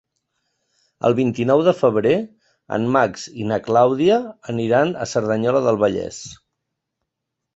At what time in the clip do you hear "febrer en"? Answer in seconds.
1.81-2.87